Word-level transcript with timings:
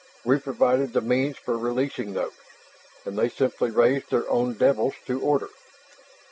We 0.23 0.39
provided 0.39 0.93
the 0.93 1.01
means 1.01 1.37
for 1.37 1.55
releasing 1.55 2.15
those, 2.15 2.31
and 3.05 3.15
they 3.19 3.29
simply 3.29 3.69
raised 3.69 4.09
their 4.09 4.27
own 4.31 4.53
devils 4.55 4.95
to 5.05 5.21
order. 5.21 5.49